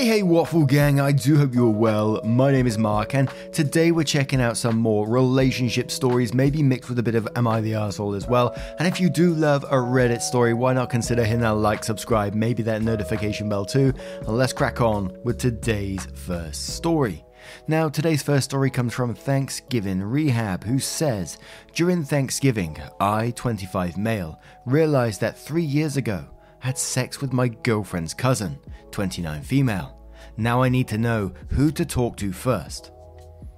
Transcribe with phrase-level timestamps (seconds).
[0.00, 2.22] Hey, hey, Waffle Gang, I do hope you're well.
[2.24, 6.88] My name is Mark, and today we're checking out some more relationship stories, maybe mixed
[6.88, 8.54] with a bit of Am I the Asshole as well.
[8.78, 12.32] And if you do love a Reddit story, why not consider hitting that like, subscribe,
[12.32, 13.92] maybe that notification bell too?
[14.20, 17.22] And let's crack on with today's first story.
[17.68, 21.36] Now, today's first story comes from Thanksgiving Rehab, who says
[21.74, 26.24] During Thanksgiving, I, 25 male, realized that three years ago,
[26.60, 28.58] had sex with my girlfriend's cousin,
[28.92, 29.98] 29 female.
[30.36, 32.92] Now I need to know who to talk to first.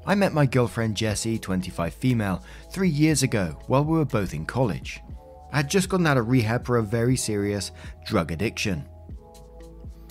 [0.05, 4.47] I met my girlfriend Jessie, 25 female, three years ago while we were both in
[4.47, 5.01] college.
[5.53, 7.71] I had just gotten out of rehab for a very serious
[8.07, 8.89] drug addiction.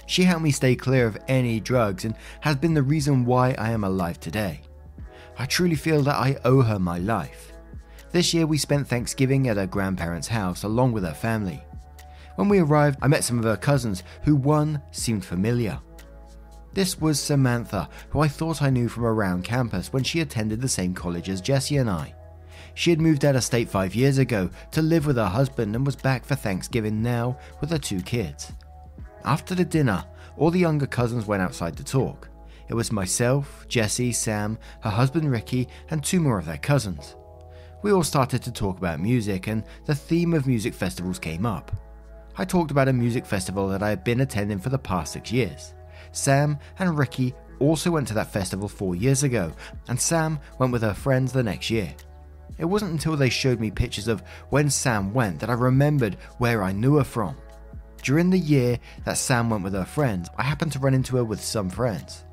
[0.05, 3.71] She helped me stay clear of any drugs and has been the reason why I
[3.71, 4.61] am alive today.
[5.37, 7.53] I truly feel that I owe her my life.
[8.11, 11.63] This year we spent Thanksgiving at her grandparents' house along with her family.
[12.35, 15.79] When we arrived, I met some of her cousins, who one seemed familiar.
[16.73, 20.69] This was Samantha, who I thought I knew from around campus when she attended the
[20.69, 22.15] same college as Jessie and I.
[22.73, 25.85] She had moved out of state five years ago to live with her husband and
[25.85, 28.53] was back for Thanksgiving now with her two kids.
[29.25, 30.05] After the dinner,
[30.37, 32.29] all the younger cousins went outside to talk.
[32.69, 37.17] It was myself, Jessie, Sam, her husband Ricky, and two more of their cousins.
[37.83, 41.71] We all started to talk about music, and the theme of music festivals came up.
[42.37, 45.31] I talked about a music festival that I had been attending for the past six
[45.31, 45.73] years.
[46.11, 49.51] Sam and Ricky also went to that festival four years ago,
[49.87, 51.93] and Sam went with her friends the next year.
[52.57, 56.63] It wasn't until they showed me pictures of when Sam went that I remembered where
[56.63, 57.35] I knew her from.
[58.03, 61.23] During the year that Sam went with her friends, I happened to run into her
[61.23, 62.25] with some friends.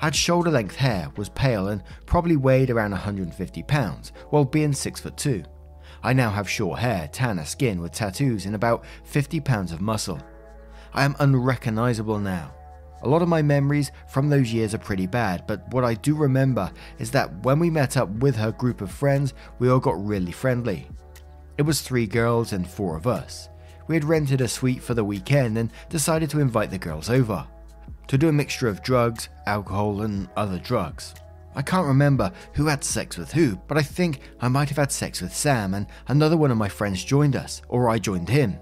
[0.00, 4.72] I had shoulder length hair, was pale, and probably weighed around 150 pounds, while being
[4.72, 5.42] 6 foot 2.
[6.02, 10.20] I now have short hair, tanner skin with tattoos, and about 50 pounds of muscle.
[10.92, 12.52] I am unrecognizable now.
[13.02, 16.16] A lot of my memories from those years are pretty bad, but what I do
[16.16, 20.04] remember is that when we met up with her group of friends, we all got
[20.04, 20.88] really friendly.
[21.58, 23.48] It was three girls and four of us.
[23.86, 27.46] We had rented a suite for the weekend and decided to invite the girls over
[28.08, 31.14] to do a mixture of drugs, alcohol, and other drugs.
[31.58, 34.92] I can't remember who had sex with who, but I think I might have had
[34.92, 38.60] sex with Sam and another one of my friends joined us, or I joined him.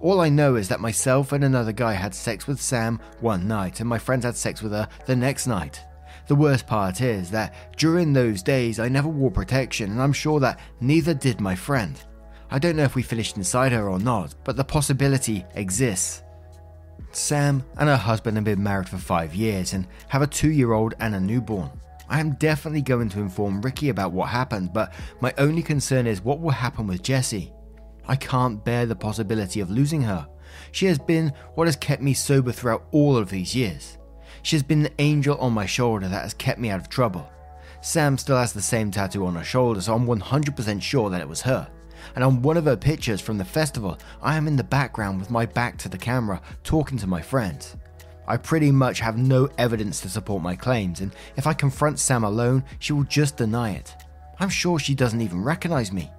[0.00, 3.78] All I know is that myself and another guy had sex with Sam one night
[3.78, 5.84] and my friends had sex with her the next night.
[6.26, 10.40] The worst part is that during those days I never wore protection and I'm sure
[10.40, 11.96] that neither did my friend.
[12.50, 16.24] I don't know if we finished inside her or not, but the possibility exists.
[17.12, 20.72] Sam and her husband have been married for five years and have a two year
[20.72, 21.70] old and a newborn.
[22.12, 24.92] I am definitely going to inform Ricky about what happened, but
[25.22, 27.54] my only concern is what will happen with Jessie.
[28.06, 30.28] I can't bear the possibility of losing her.
[30.72, 33.96] She has been what has kept me sober throughout all of these years.
[34.42, 37.26] She has been the angel on my shoulder that has kept me out of trouble.
[37.80, 41.28] Sam still has the same tattoo on her shoulder, so I'm 100% sure that it
[41.28, 41.66] was her.
[42.14, 45.30] And on one of her pictures from the festival, I am in the background with
[45.30, 47.74] my back to the camera talking to my friends.
[48.26, 52.24] I pretty much have no evidence to support my claims, and if I confront Sam
[52.24, 53.96] alone, she will just deny it.
[54.38, 56.10] I'm sure she doesn't even recognize me.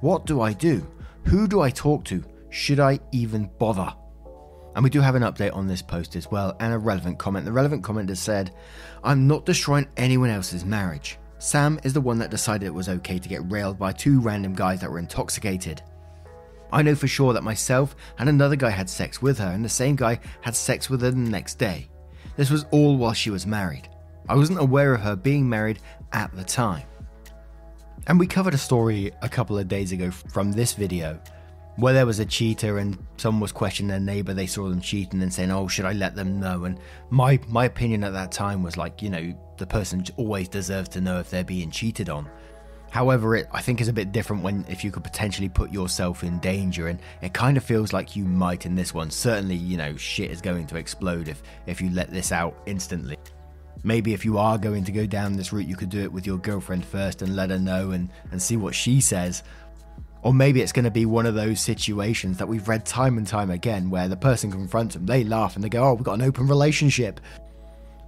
[0.00, 0.86] What do I do?
[1.24, 2.24] Who do I talk to?
[2.50, 3.92] Should I even bother?
[4.74, 7.44] And we do have an update on this post as well, and a relevant comment.
[7.44, 8.54] The relevant comment has said,
[9.02, 11.18] I'm not destroying anyone else's marriage.
[11.38, 14.54] Sam is the one that decided it was okay to get railed by two random
[14.54, 15.82] guys that were intoxicated.
[16.72, 19.68] I know for sure that myself and another guy had sex with her, and the
[19.68, 21.88] same guy had sex with her the next day.
[22.36, 23.88] This was all while she was married.
[24.28, 25.80] I wasn't aware of her being married
[26.12, 26.86] at the time.
[28.06, 31.20] And we covered a story a couple of days ago from this video
[31.76, 35.22] where there was a cheater and someone was questioning their neighbor, they saw them cheating
[35.22, 36.64] and saying, Oh, should I let them know?
[36.64, 40.88] And my my opinion at that time was like, you know, the person always deserves
[40.90, 42.28] to know if they're being cheated on.
[42.90, 46.22] However, it I think is a bit different when if you could potentially put yourself
[46.22, 49.10] in danger, and it kind of feels like you might in this one.
[49.10, 53.16] Certainly, you know, shit is going to explode if if you let this out instantly.
[53.84, 56.26] Maybe if you are going to go down this route, you could do it with
[56.26, 59.44] your girlfriend first and let her know and, and see what she says.
[60.22, 63.26] Or maybe it's going to be one of those situations that we've read time and
[63.26, 66.14] time again where the person confronts them, they laugh and they go, Oh, we've got
[66.14, 67.20] an open relationship.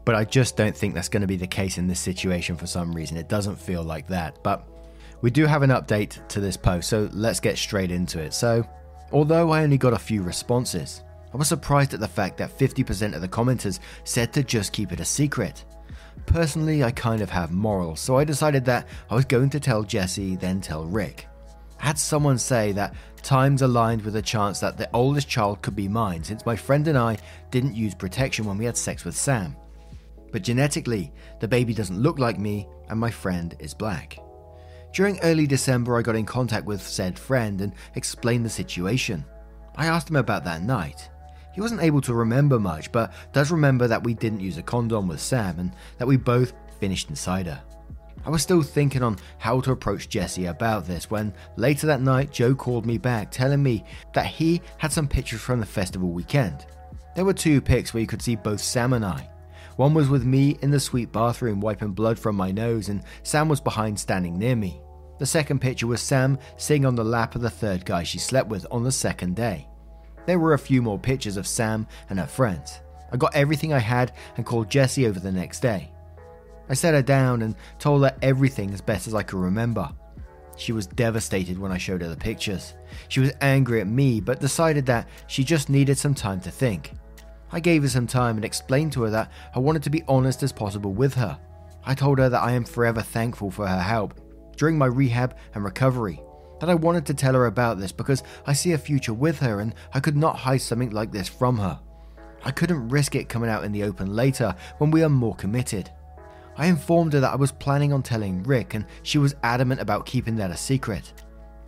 [0.05, 2.67] But I just don't think that's going to be the case in this situation for
[2.67, 3.17] some reason.
[3.17, 4.43] It doesn't feel like that.
[4.43, 4.67] But
[5.23, 8.33] we do have an update to this post, so let's get straight into it.
[8.33, 8.67] So,
[9.13, 11.03] although I only got a few responses,
[11.33, 14.93] I was surprised at the fact that 50% of the commenters said to just keep
[14.93, 15.65] it a secret.
[16.27, 19.83] Personally, I kind of have morals, so I decided that I was going to tell
[19.83, 21.27] Jesse, then tell Rick.
[21.81, 25.77] I had someone say that times aligned with a chance that the oldest child could
[25.77, 27.19] be mine since my friend and I
[27.51, 29.57] didn't use protection when we had sex with Sam.
[30.33, 34.19] But genetically, the baby doesn't look like me and my friend is black.
[34.93, 39.25] During early December, I got in contact with said friend and explained the situation.
[39.77, 41.09] I asked him about that night.
[41.53, 45.09] He wasn't able to remember much, but does remember that we didn't use a condom
[45.09, 47.63] with Sam and that we both finished inside her.
[48.25, 52.31] I was still thinking on how to approach Jesse about this when later that night
[52.31, 56.67] Joe called me back telling me that he had some pictures from the festival weekend.
[57.17, 59.29] There were two pics where you could see both Sam and I.
[59.81, 63.49] One was with me in the suite bathroom wiping blood from my nose, and Sam
[63.49, 64.79] was behind standing near me.
[65.19, 68.51] The second picture was Sam sitting on the lap of the third guy she slept
[68.51, 69.67] with on the second day.
[70.27, 72.81] There were a few more pictures of Sam and her friends.
[73.11, 75.91] I got everything I had and called Jessie over the next day.
[76.69, 79.89] I sat her down and told her everything as best as I could remember.
[80.59, 82.75] She was devastated when I showed her the pictures.
[83.09, 86.93] She was angry at me, but decided that she just needed some time to think.
[87.53, 90.43] I gave her some time and explained to her that I wanted to be honest
[90.43, 91.39] as possible with her.
[91.85, 94.21] I told her that I am forever thankful for her help
[94.57, 96.21] during my rehab and recovery,
[96.61, 99.61] that I wanted to tell her about this because I see a future with her
[99.61, 101.81] and I could not hide something like this from her.
[102.45, 105.91] I couldn't risk it coming out in the open later when we are more committed.
[106.57, 110.05] I informed her that I was planning on telling Rick, and she was adamant about
[110.05, 111.13] keeping that a secret.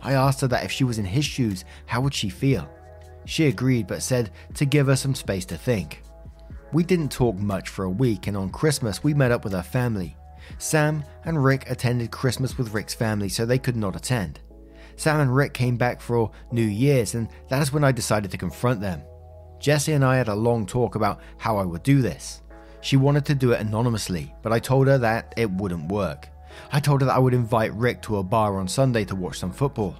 [0.01, 2.69] I asked her that if she was in his shoes, how would she feel?
[3.25, 6.01] She agreed, but said to give her some space to think.
[6.71, 9.63] We didn't talk much for a week, and on Christmas, we met up with her
[9.63, 10.15] family.
[10.57, 14.39] Sam and Rick attended Christmas with Rick's family, so they could not attend.
[14.95, 18.37] Sam and Rick came back for New Year's, and that is when I decided to
[18.37, 19.01] confront them.
[19.59, 22.41] Jesse and I had a long talk about how I would do this.
[22.81, 26.27] She wanted to do it anonymously, but I told her that it wouldn't work.
[26.71, 29.39] I told her that I would invite Rick to a bar on Sunday to watch
[29.39, 29.95] some football.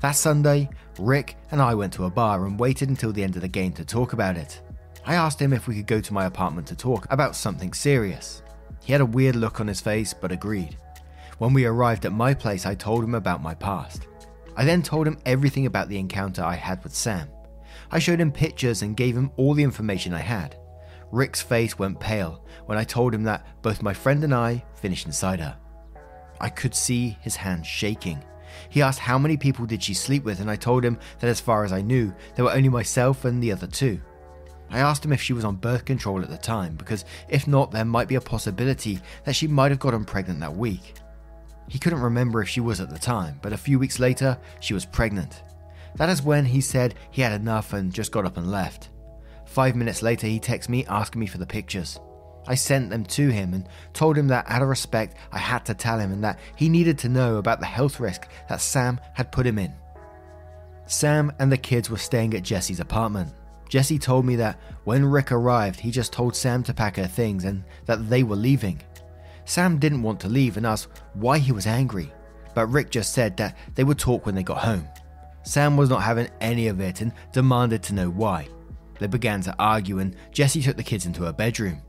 [0.00, 0.68] That Sunday,
[0.98, 3.72] Rick and I went to a bar and waited until the end of the game
[3.72, 4.60] to talk about it.
[5.04, 8.42] I asked him if we could go to my apartment to talk about something serious.
[8.84, 10.76] He had a weird look on his face but agreed.
[11.38, 14.06] When we arrived at my place, I told him about my past.
[14.56, 17.28] I then told him everything about the encounter I had with Sam.
[17.90, 20.56] I showed him pictures and gave him all the information I had.
[21.10, 25.06] Rick's face went pale when I told him that both my friend and I finished
[25.06, 25.56] inside her.
[26.40, 28.22] I could see his hands shaking.
[28.68, 31.40] He asked how many people did she sleep with, and I told him that as
[31.40, 34.00] far as I knew, there were only myself and the other two.
[34.70, 37.70] I asked him if she was on birth control at the time, because if not,
[37.70, 40.94] there might be a possibility that she might have gotten pregnant that week.
[41.68, 44.74] He couldn't remember if she was at the time, but a few weeks later, she
[44.74, 45.42] was pregnant.
[45.96, 48.90] That is when he said he had enough and just got up and left.
[49.46, 51.98] Five minutes later, he texted me asking me for the pictures.
[52.48, 55.74] I sent them to him and told him that out of respect, I had to
[55.74, 59.30] tell him and that he needed to know about the health risk that Sam had
[59.30, 59.74] put him in.
[60.86, 63.34] Sam and the kids were staying at Jesse's apartment.
[63.68, 67.44] Jesse told me that when Rick arrived, he just told Sam to pack her things
[67.44, 68.80] and that they were leaving.
[69.44, 72.10] Sam didn't want to leave and asked why he was angry,
[72.54, 74.88] but Rick just said that they would talk when they got home.
[75.42, 78.48] Sam was not having any of it and demanded to know why.
[78.98, 81.82] They began to argue, and Jesse took the kids into her bedroom.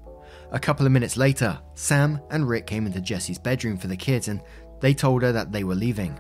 [0.51, 4.29] A couple of minutes later, Sam and Rick came into Jesse's bedroom for the kids,
[4.29, 4.41] and
[4.79, 6.19] they told her that they were leaving.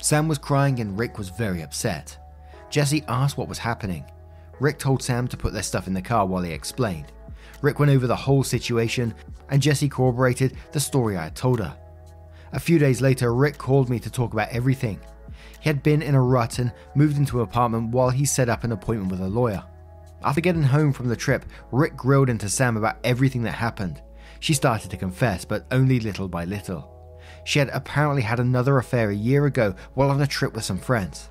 [0.00, 2.16] Sam was crying, and Rick was very upset.
[2.70, 4.04] Jesse asked what was happening.
[4.60, 7.12] Rick told Sam to put their stuff in the car while he explained.
[7.60, 9.14] Rick went over the whole situation,
[9.50, 11.76] and Jesse corroborated the story I had told her.
[12.52, 14.98] A few days later, Rick called me to talk about everything.
[15.60, 18.64] He had been in a rut and moved into an apartment while he set up
[18.64, 19.64] an appointment with a lawyer.
[20.26, 24.02] After getting home from the trip, Rick grilled into Sam about everything that happened.
[24.40, 26.92] She started to confess, but only little by little.
[27.44, 30.78] She had apparently had another affair a year ago while on a trip with some
[30.78, 31.30] friends.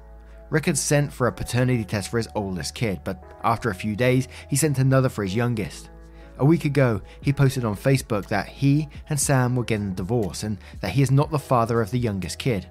[0.49, 3.97] Rick had sent for a paternity test for his oldest kid, but after a few
[3.97, 5.89] days, he sent another for his youngest.
[6.37, 10.43] A week ago, he posted on Facebook that he and Sam were getting a divorce
[10.43, 12.69] and that he is not the father of the youngest kid.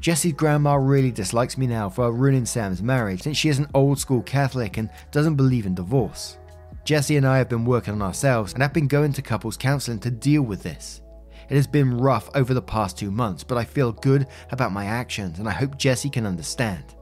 [0.00, 3.98] Jesse's grandma really dislikes me now for ruining Sam's marriage since she is an old
[3.98, 6.38] school Catholic and doesn't believe in divorce.
[6.84, 9.98] Jesse and I have been working on ourselves and have been going to couples counseling
[10.00, 11.02] to deal with this.
[11.50, 14.86] It has been rough over the past two months, but I feel good about my
[14.86, 16.94] actions and I hope Jesse can understand.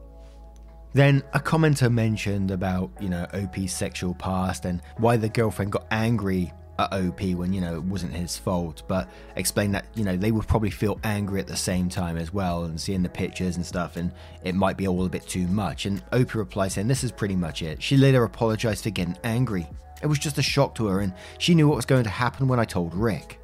[0.91, 5.87] Then a commenter mentioned about, you know, OP's sexual past and why the girlfriend got
[5.91, 10.15] angry at OP when, you know, it wasn't his fault, but explained that, you know,
[10.15, 13.57] they would probably feel angry at the same time as well and seeing the pictures
[13.57, 14.11] and stuff, and
[14.43, 15.85] it might be all a bit too much.
[15.85, 17.83] And OP replied saying, This is pretty much it.
[17.83, 19.67] She later apologized for getting angry.
[20.01, 22.47] It was just a shock to her, and she knew what was going to happen
[22.47, 23.39] when I told Rick.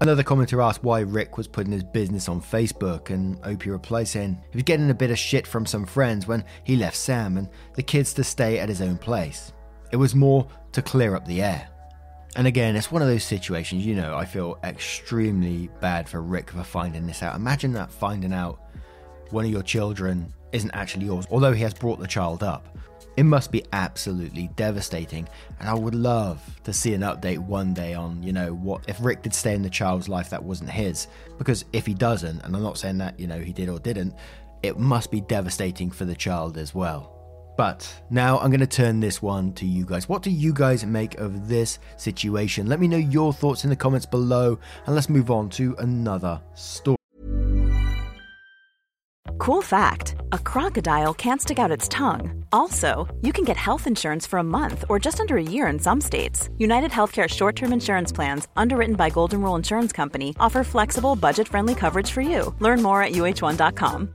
[0.00, 4.38] Another commenter asked why Rick was putting his business on Facebook, and OP replied saying
[4.50, 7.48] he was getting a bit of shit from some friends when he left Sam and
[7.74, 9.52] the kids to stay at his own place.
[9.90, 11.68] It was more to clear up the air.
[12.36, 16.50] And again, it's one of those situations, you know, I feel extremely bad for Rick
[16.50, 17.34] for finding this out.
[17.34, 18.60] Imagine that finding out
[19.30, 22.76] one of your children isn't actually yours, although he has brought the child up.
[23.16, 27.92] It must be absolutely devastating, and I would love to see an update one day
[27.92, 31.08] on, you know, what if Rick did stay in the child's life that wasn't his.
[31.36, 34.14] Because if he doesn't, and I'm not saying that, you know, he did or didn't,
[34.62, 37.17] it must be devastating for the child as well.
[37.58, 40.08] But now I'm going to turn this one to you guys.
[40.08, 42.68] What do you guys make of this situation?
[42.68, 46.40] Let me know your thoughts in the comments below, and let's move on to another
[46.54, 46.96] story.
[49.38, 52.44] Cool fact a crocodile can't stick out its tongue.
[52.52, 55.80] Also, you can get health insurance for a month or just under a year in
[55.80, 56.50] some states.
[56.58, 61.48] United Healthcare short term insurance plans, underwritten by Golden Rule Insurance Company, offer flexible, budget
[61.48, 62.54] friendly coverage for you.
[62.60, 64.14] Learn more at uh1.com.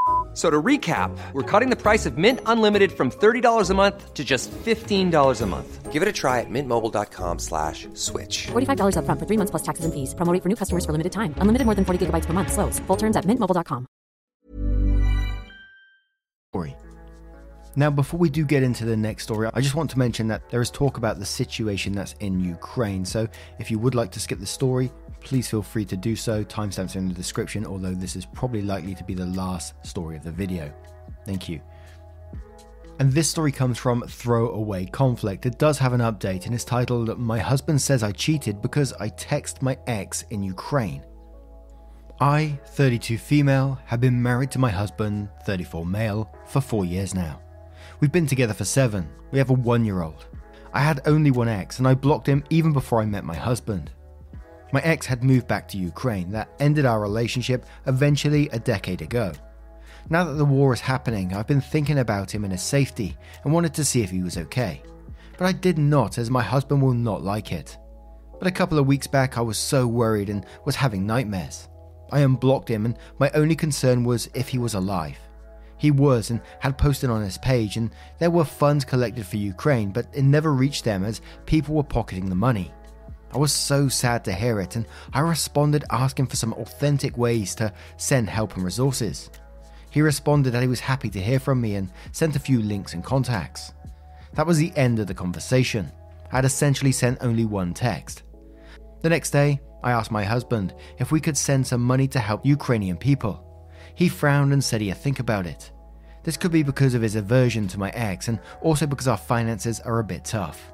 [0.33, 4.23] So to recap, we're cutting the price of Mint Unlimited from $30 a month to
[4.23, 5.91] just $15 a month.
[5.91, 8.47] Give it a try at mintmobile.com slash switch.
[8.47, 10.15] $45 upfront for three months plus taxes and fees.
[10.15, 11.35] Promo rate for new customers for limited time.
[11.37, 12.53] Unlimited more than 40 gigabytes per month.
[12.53, 12.79] Slows.
[12.87, 13.85] Full terms at mintmobile.com.
[16.53, 16.75] Story.
[17.75, 20.49] Now, before we do get into the next story, I just want to mention that
[20.49, 23.05] there is talk about the situation that's in Ukraine.
[23.05, 23.27] So,
[23.59, 26.43] if you would like to skip the story, please feel free to do so.
[26.43, 30.17] Timestamps are in the description, although this is probably likely to be the last story
[30.17, 30.73] of the video.
[31.25, 31.61] Thank you.
[32.99, 35.45] And this story comes from Throwaway Conflict.
[35.45, 39.09] It does have an update and it's titled My Husband Says I Cheated Because I
[39.09, 41.03] Text My Ex in Ukraine.
[42.19, 47.41] I, 32 female, have been married to my husband, 34 male, for four years now.
[47.99, 49.09] We've been together for seven.
[49.31, 50.27] We have a one year old.
[50.73, 53.89] I had only one ex and I blocked him even before I met my husband.
[54.71, 56.31] My ex had moved back to Ukraine.
[56.31, 59.33] That ended our relationship eventually a decade ago.
[60.09, 63.53] Now that the war is happening, I've been thinking about him and his safety and
[63.53, 64.81] wanted to see if he was okay.
[65.37, 67.77] But I did not, as my husband will not like it.
[68.39, 71.67] But a couple of weeks back, I was so worried and was having nightmares.
[72.11, 75.17] I unblocked him, and my only concern was if he was alive.
[75.77, 79.91] He was and had posted on his page, and there were funds collected for Ukraine,
[79.91, 82.71] but it never reached them as people were pocketing the money.
[83.33, 87.55] I was so sad to hear it, and I responded asking for some authentic ways
[87.55, 89.29] to send help and resources.
[89.89, 92.93] He responded that he was happy to hear from me and sent a few links
[92.93, 93.73] and contacts.
[94.33, 95.91] That was the end of the conversation.
[96.31, 98.23] I had essentially sent only one text.
[99.01, 102.45] The next day, I asked my husband if we could send some money to help
[102.45, 103.67] Ukrainian people.
[103.95, 105.71] He frowned and said he'd think about it.
[106.23, 109.79] This could be because of his aversion to my ex and also because our finances
[109.79, 110.70] are a bit tough.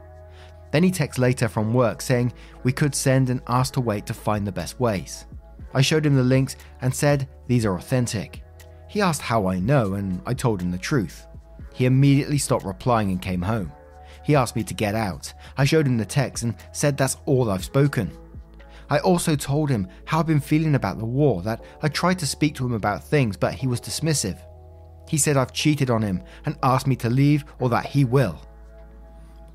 [0.78, 4.14] Then he texts later from work saying we could send and asked to wait to
[4.14, 5.26] find the best ways.
[5.74, 8.44] I showed him the links and said these are authentic.
[8.88, 11.26] He asked how I know, and I told him the truth.
[11.74, 13.72] He immediately stopped replying and came home.
[14.24, 15.34] He asked me to get out.
[15.58, 18.16] I showed him the text and said that's all I've spoken.
[18.92, 22.28] I also told him how I've been feeling about the war, that I tried to
[22.28, 24.40] speak to him about things, but he was dismissive.
[25.10, 28.47] He said I've cheated on him and asked me to leave or that he will.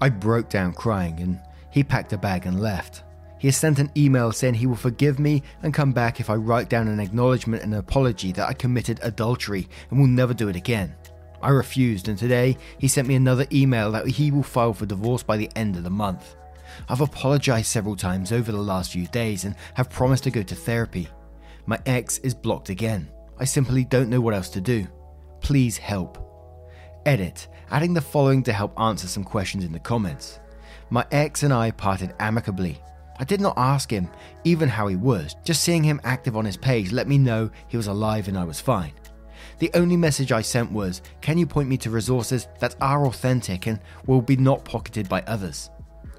[0.02, 1.40] I broke down crying and
[1.70, 3.04] he packed a bag and left.
[3.38, 6.34] He has sent an email saying he will forgive me and come back if I
[6.34, 10.48] write down an acknowledgement and an apology that I committed adultery and will never do
[10.48, 10.92] it again.
[11.40, 15.22] I refused, and today he sent me another email that he will file for divorce
[15.22, 16.34] by the end of the month.
[16.88, 20.54] I've apologized several times over the last few days and have promised to go to
[20.56, 21.06] therapy.
[21.66, 23.08] My ex is blocked again.
[23.38, 24.84] I simply don't know what else to do.
[25.42, 26.31] Please help.
[27.06, 30.38] Edit adding the following to help answer some questions in the comments.
[30.90, 32.78] My ex and I parted amicably.
[33.18, 34.08] I did not ask him
[34.44, 37.76] even how he was, just seeing him active on his page let me know he
[37.76, 38.92] was alive and I was fine.
[39.58, 43.66] The only message I sent was Can you point me to resources that are authentic
[43.66, 45.70] and will be not pocketed by others?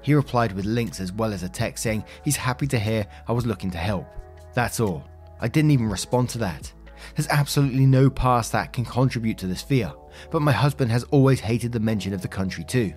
[0.02, 3.32] He replied with links as well as a text saying he's happy to hear I
[3.32, 4.06] was looking to help.
[4.54, 5.04] That's all.
[5.40, 6.72] I didn't even respond to that.
[7.14, 9.92] There's absolutely no past that can contribute to this fear,
[10.30, 12.92] but my husband has always hated the mention of the country too.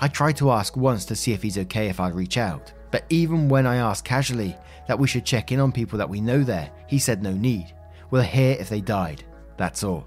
[0.00, 3.04] I tried to ask once to see if he's okay if I reach out, but
[3.08, 4.56] even when I asked casually
[4.88, 7.72] that we should check in on people that we know there, he said no need.
[8.10, 9.24] We'll hear if they died.
[9.56, 10.06] That's all.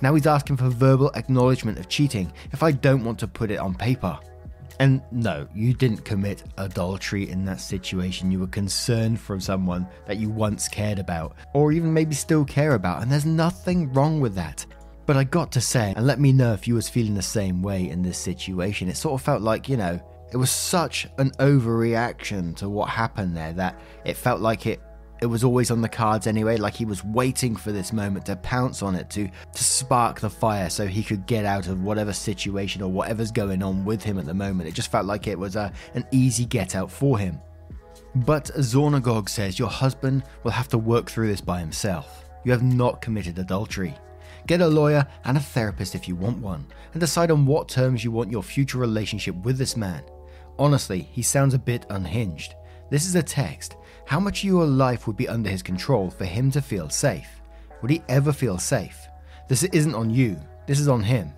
[0.00, 3.58] Now he's asking for verbal acknowledgement of cheating if I don't want to put it
[3.58, 4.18] on paper.
[4.80, 8.30] And no, you didn't commit adultery in that situation.
[8.30, 12.74] You were concerned for someone that you once cared about, or even maybe still care
[12.74, 14.64] about, and there's nothing wrong with that.
[15.06, 17.62] But I got to say, and let me know if you was feeling the same
[17.62, 18.88] way in this situation.
[18.88, 19.98] It sort of felt like, you know,
[20.30, 24.80] it was such an overreaction to what happened there that it felt like it
[25.20, 28.36] it was always on the cards anyway, like he was waiting for this moment to
[28.36, 32.12] pounce on it, to, to spark the fire so he could get out of whatever
[32.12, 34.68] situation or whatever's going on with him at the moment.
[34.68, 37.40] It just felt like it was a, an easy get out for him.
[38.14, 42.24] But Zornagog says your husband will have to work through this by himself.
[42.44, 43.94] You have not committed adultery.
[44.46, 48.02] Get a lawyer and a therapist if you want one, and decide on what terms
[48.02, 50.02] you want your future relationship with this man.
[50.58, 52.54] Honestly, he sounds a bit unhinged.
[52.90, 53.76] This is a text,
[54.08, 57.28] how much of your life would be under his control for him to feel safe?
[57.82, 59.06] Would he ever feel safe?
[59.48, 61.34] This isn't on you, this is on him.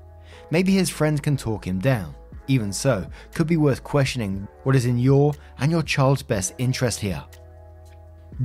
[0.52, 2.14] Maybe his friends can talk him down.
[2.46, 7.00] Even so, could be worth questioning what is in your and your child's best interest
[7.00, 7.24] here.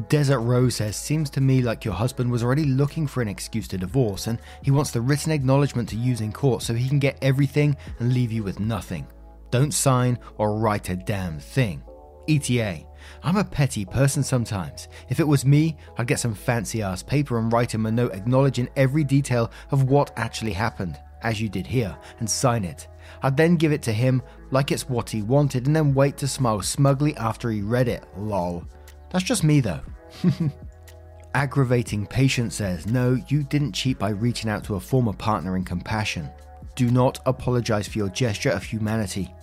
[0.10, 3.68] Desert Rose says, Seems to me like your husband was already looking for an excuse
[3.68, 6.98] to divorce and he wants the written acknowledgement to use in court so he can
[6.98, 9.06] get everything and leave you with nothing.
[9.52, 11.84] Don't sign or write a damn thing.
[12.28, 12.86] ETA.
[13.24, 14.88] I'm a petty person sometimes.
[15.10, 18.14] If it was me, I'd get some fancy ass paper and write him a note
[18.14, 22.88] acknowledging every detail of what actually happened, as you did here, and sign it.
[23.22, 24.22] I'd then give it to him
[24.52, 28.04] like it's what he wanted and then wait to smile smugly after he read it.
[28.18, 28.66] Lol.
[29.10, 29.82] That's just me though.
[31.34, 35.66] Aggravating patient says, No, you didn't cheat by reaching out to a former partner in
[35.66, 36.30] compassion.
[36.76, 39.34] Do not apologize for your gesture of humanity.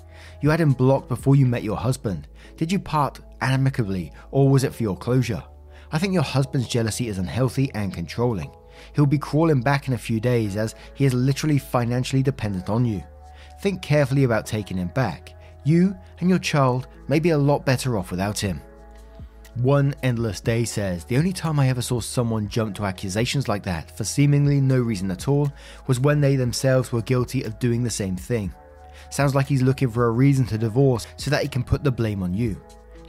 [0.40, 2.28] You had him blocked before you met your husband.
[2.56, 5.42] Did you part amicably, or was it for your closure?
[5.90, 8.50] I think your husband's jealousy is unhealthy and controlling.
[8.94, 12.84] He'll be crawling back in a few days as he is literally financially dependent on
[12.84, 13.02] you.
[13.60, 15.34] Think carefully about taking him back.
[15.64, 18.60] You and your child may be a lot better off without him.
[19.56, 23.62] One Endless Day says The only time I ever saw someone jump to accusations like
[23.64, 25.52] that for seemingly no reason at all
[25.86, 28.52] was when they themselves were guilty of doing the same thing.
[29.10, 31.92] Sounds like he's looking for a reason to divorce so that he can put the
[31.92, 32.60] blame on you.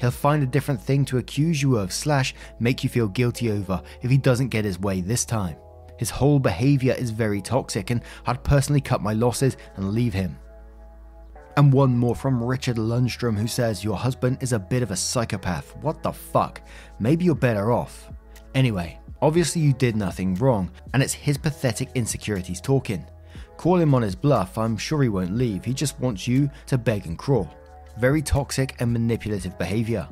[0.04, 3.82] He'll find a different thing to accuse you of, slash, make you feel guilty over
[4.02, 5.56] if he doesn't get his way this time.
[5.98, 10.38] His whole behaviour is very toxic, and I'd personally cut my losses and leave him.
[11.56, 14.96] And one more from Richard Lundstrom who says, Your husband is a bit of a
[14.98, 15.74] psychopath.
[15.78, 16.62] What the fuck?
[17.00, 18.12] Maybe you're better off.
[18.56, 23.06] Anyway, obviously you did nothing wrong, and it's his pathetic insecurities talking.
[23.56, 26.78] Call him on his bluff, I'm sure he won't leave, he just wants you to
[26.78, 27.50] beg and crawl.
[27.98, 30.08] Very toxic and manipulative behavior.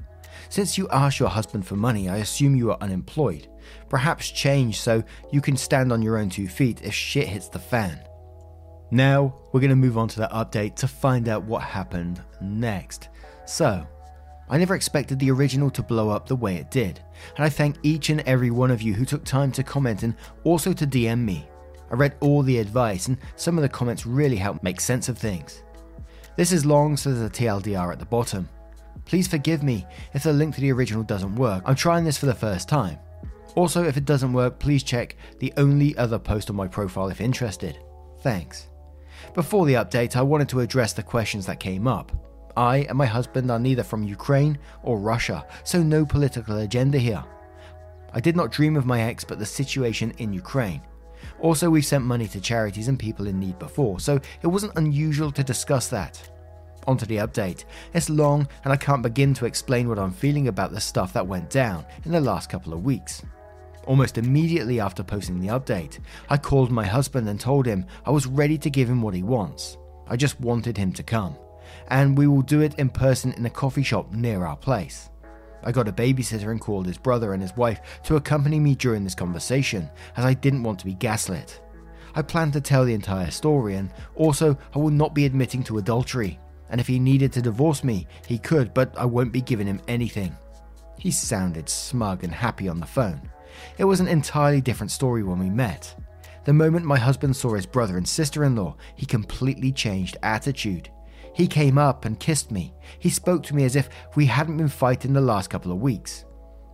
[0.49, 3.47] Since you asked your husband for money, I assume you are unemployed.
[3.89, 7.59] Perhaps change so you can stand on your own two feet if shit hits the
[7.59, 7.99] fan.
[8.91, 13.09] Now, we're going to move on to that update to find out what happened next.
[13.45, 13.87] So,
[14.49, 16.99] I never expected the original to blow up the way it did,
[17.37, 20.13] and I thank each and every one of you who took time to comment and
[20.43, 21.47] also to DM me.
[21.89, 25.17] I read all the advice, and some of the comments really helped make sense of
[25.17, 25.63] things.
[26.37, 28.47] This is long, so there's a TLDR at the bottom.
[29.05, 31.63] Please forgive me if the link to the original doesn't work.
[31.65, 32.97] I'm trying this for the first time.
[33.55, 37.19] Also, if it doesn't work, please check the only other post on my profile if
[37.19, 37.79] interested.
[38.21, 38.69] Thanks.
[39.33, 42.11] Before the update, I wanted to address the questions that came up.
[42.55, 47.23] I and my husband are neither from Ukraine or Russia, so no political agenda here.
[48.13, 50.81] I did not dream of my ex, but the situation in Ukraine.
[51.41, 55.31] Also, we've sent money to charities and people in need before, so it wasn't unusual
[55.31, 56.29] to discuss that.
[56.87, 57.65] Onto the update.
[57.93, 61.27] It's long, and I can't begin to explain what I'm feeling about the stuff that
[61.27, 63.23] went down in the last couple of weeks.
[63.85, 65.99] Almost immediately after posting the update,
[66.29, 69.23] I called my husband and told him I was ready to give him what he
[69.23, 69.77] wants.
[70.07, 71.37] I just wanted him to come.
[71.87, 75.10] And we will do it in person in a coffee shop near our place.
[75.63, 79.03] I got a babysitter and called his brother and his wife to accompany me during
[79.03, 81.61] this conversation, as I didn't want to be gaslit.
[82.15, 85.77] I planned to tell the entire story, and also I will not be admitting to
[85.77, 86.39] adultery.
[86.69, 89.81] And if he needed to divorce me, he could, but I won't be giving him
[89.87, 90.35] anything.
[90.97, 93.21] He sounded smug and happy on the phone.
[93.77, 95.95] It was an entirely different story when we met.
[96.43, 100.89] The moment my husband saw his brother and sister in law, he completely changed attitude.
[101.33, 102.73] He came up and kissed me.
[102.99, 106.25] He spoke to me as if we hadn't been fighting the last couple of weeks.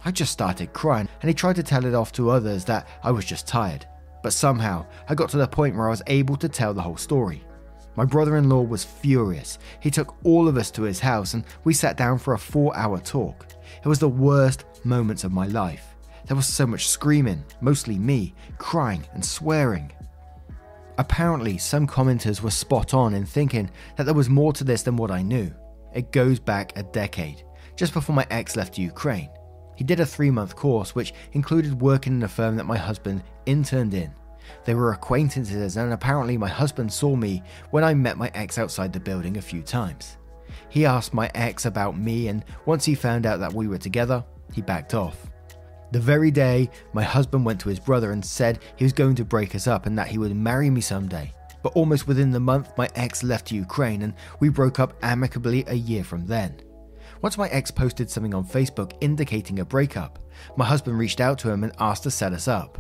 [0.04, 3.12] I just started crying, and he tried to tell it off to others that I
[3.12, 3.86] was just tired.
[4.24, 6.98] But somehow, I got to the point where I was able to tell the whole
[6.98, 7.44] story.
[7.98, 9.58] My brother in law was furious.
[9.80, 12.78] He took all of us to his house and we sat down for a four
[12.78, 13.48] hour talk.
[13.84, 15.96] It was the worst moments of my life.
[16.28, 19.92] There was so much screaming, mostly me, crying and swearing.
[21.00, 24.98] Apparently, some commenters were spot on in thinking that there was more to this than
[24.98, 25.52] what I knew.
[25.94, 27.44] It goes back a decade,
[27.76, 29.30] just before my ex left Ukraine.
[29.76, 33.24] He did a three month course, which included working in a firm that my husband
[33.46, 34.12] interned in.
[34.66, 38.92] They were acquaintances, and apparently, my husband saw me when I met my ex outside
[38.92, 40.18] the building a few times.
[40.70, 44.24] He asked my ex about me, and once he found out that we were together,
[44.52, 45.28] he backed off.
[45.92, 49.26] The very day, my husband went to his brother and said he was going to
[49.26, 51.32] break us up and that he would marry me someday.
[51.64, 55.74] But almost within the month, my ex left Ukraine and we broke up amicably a
[55.74, 56.62] year from then.
[57.22, 60.20] Once my ex posted something on Facebook indicating a breakup,
[60.56, 62.78] my husband reached out to him and asked to set us up.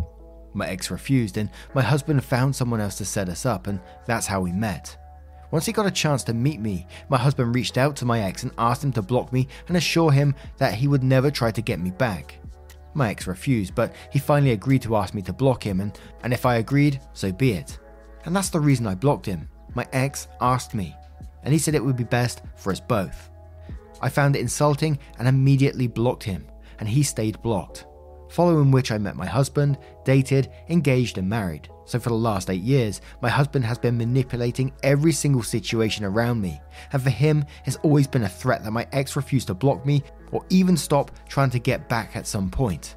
[0.54, 4.28] My ex refused, and my husband found someone else to set us up, and that's
[4.28, 4.98] how we met.
[5.50, 8.44] Once he got a chance to meet me, my husband reached out to my ex
[8.44, 11.62] and asked him to block me and assure him that he would never try to
[11.62, 12.40] get me back.
[12.98, 16.34] My ex refused, but he finally agreed to ask me to block him, and, and
[16.34, 17.78] if I agreed, so be it.
[18.26, 19.48] And that's the reason I blocked him.
[19.76, 20.96] My ex asked me,
[21.44, 23.30] and he said it would be best for us both.
[24.02, 26.48] I found it insulting and immediately blocked him,
[26.80, 27.86] and he stayed blocked.
[28.30, 31.70] Following which, I met my husband, dated, engaged, and married.
[31.86, 36.42] So, for the last eight years, my husband has been manipulating every single situation around
[36.42, 36.60] me,
[36.92, 40.02] and for him, it's always been a threat that my ex refused to block me
[40.32, 42.96] or even stop trying to get back at some point.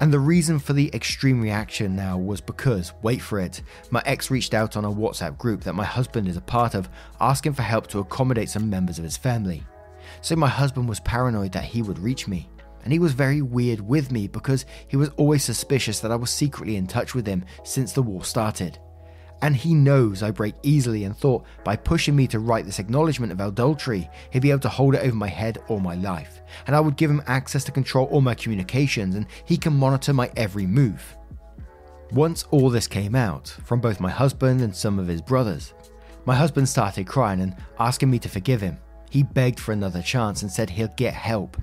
[0.00, 4.30] And the reason for the extreme reaction now was because, wait for it, my ex
[4.30, 7.62] reached out on a WhatsApp group that my husband is a part of, asking for
[7.62, 9.64] help to accommodate some members of his family.
[10.20, 12.48] So my husband was paranoid that he would reach me.
[12.84, 16.30] And he was very weird with me because he was always suspicious that I was
[16.30, 18.78] secretly in touch with him since the war started.
[19.42, 23.32] And he knows I break easily and thought by pushing me to write this acknowledgement
[23.32, 26.40] of adultery, he'd be able to hold it over my head all my life.
[26.66, 30.12] And I would give him access to control all my communications and he can monitor
[30.12, 31.16] my every move.
[32.12, 35.74] Once all this came out, from both my husband and some of his brothers,
[36.24, 38.78] my husband started crying and asking me to forgive him.
[39.10, 41.56] He begged for another chance and said he'll get help.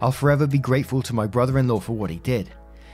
[0.00, 2.50] I'll forever be grateful to my brother in law for what he did.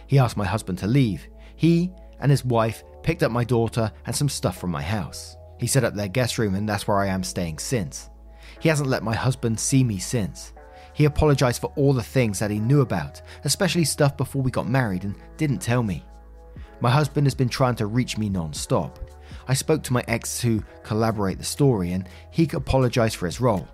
[0.07, 1.27] He asked my husband to leave.
[1.57, 5.37] He and his wife picked up my daughter and some stuff from my house.
[5.61, 8.11] He set up their guest room, and that's where I am staying since.
[8.59, 10.53] He hasn't let my husband see me since.
[10.95, 14.69] He apologized for all the things that he knew about, especially stuff before we got
[14.69, 16.05] married, and didn't tell me.
[16.81, 18.99] My husband has been trying to reach me non stop.
[19.47, 23.69] I spoke to my ex to collaborate the story, and he apologized for his role.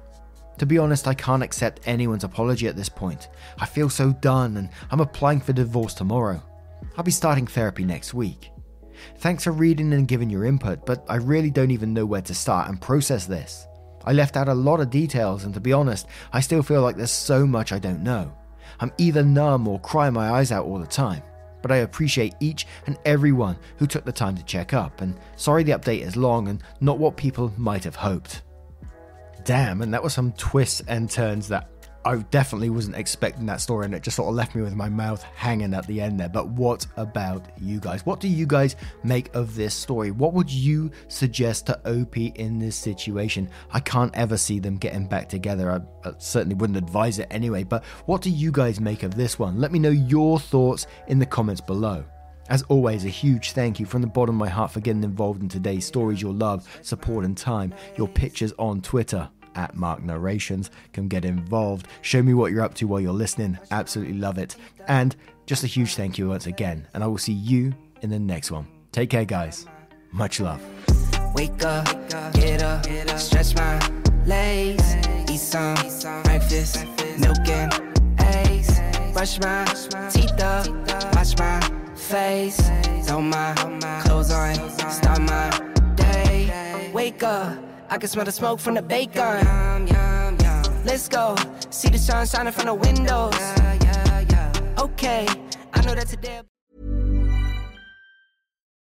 [0.59, 3.29] To be honest, I can't accept anyone's apology at this point.
[3.59, 6.43] I feel so done and I'm applying for divorce tomorrow.
[6.99, 8.51] I'll be starting therapy next week.
[9.17, 12.35] Thanks for reading and giving your input, but I really don't even know where to
[12.35, 13.67] start and process this.
[14.05, 16.97] I left out a lot of details, and to be honest, I still feel like
[16.97, 18.33] there's so much I don't know.
[18.79, 21.23] I'm either numb or crying my eyes out all the time.
[21.63, 25.63] But I appreciate each and everyone who took the time to check up, and sorry
[25.63, 28.43] the update is long and not what people might have hoped
[29.45, 31.69] damn, and that was some twists and turns that
[32.05, 34.89] I definitely wasn't expecting that story, and it just sort of left me with my
[34.89, 36.31] mouth hanging at the end there.
[36.31, 38.07] But what about you guys?
[38.07, 40.11] What do you guys make of this story?
[40.11, 43.51] What would you suggest to OP in this situation?
[43.71, 45.71] I can't ever see them getting back together.
[45.71, 47.65] I, I certainly wouldn't advise it anyway.
[47.65, 49.61] But what do you guys make of this one?
[49.61, 52.05] Let me know your thoughts in the comments below.
[52.49, 55.43] As always, a huge thank you from the bottom of my heart for getting involved
[55.43, 56.23] in today's stories.
[56.23, 57.75] Your love, support, and time.
[57.97, 59.29] Your pictures on Twitter
[59.61, 60.71] at Mark Narrations.
[60.95, 61.87] Come get involved.
[62.01, 63.59] Show me what you're up to while you're listening.
[63.71, 64.57] Absolutely love it.
[64.89, 65.15] And
[65.47, 66.89] just a huge thank you once again.
[66.95, 68.67] And I will see you in the next one.
[68.91, 69.67] Take care, guys.
[70.13, 70.61] Much love.
[71.35, 71.87] Wake up,
[72.33, 72.85] get up,
[73.19, 73.79] stretch my
[74.27, 74.97] legs,
[75.31, 75.77] eat some
[76.25, 76.85] breakfast,
[77.19, 77.73] milk and
[78.19, 78.81] eggs,
[79.13, 79.65] brush my
[80.11, 80.67] teeth up,
[81.15, 81.61] wash my
[81.95, 82.61] face.
[83.05, 83.55] Throw my
[84.03, 84.55] clothes on,
[84.91, 85.51] start my
[85.95, 86.91] day.
[86.93, 87.57] Wake up,
[87.93, 89.45] I can smell the smoke from the bacon.
[90.85, 91.35] Let's go,
[91.71, 93.35] see the sun shining from the windows.
[94.79, 95.27] Okay,
[95.75, 96.43] I know that today.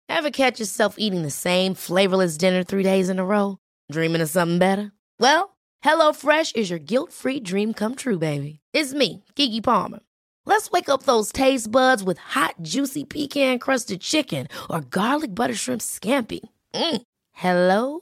[0.08, 3.58] Ever catch yourself eating the same flavorless dinner three days in a row?
[3.91, 4.91] Dreaming of something better?
[5.19, 8.60] Well, HelloFresh is your guilt free dream come true, baby.
[8.74, 10.02] It's me, Keke Palmer.
[10.45, 15.56] Let's wake up those taste buds with hot, juicy pecan crusted chicken or garlic butter
[15.56, 16.41] shrimp scampi.
[16.76, 17.02] Mm.
[17.32, 18.02] Hello